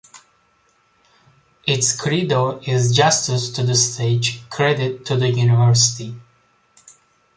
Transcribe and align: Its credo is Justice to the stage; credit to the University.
Its 1.67 1.95
credo 1.95 2.57
is 2.65 2.95
Justice 2.95 3.51
to 3.51 3.63
the 3.63 3.75
stage; 3.75 4.41
credit 4.49 5.05
to 5.05 5.15
the 5.15 5.29
University. 5.29 6.15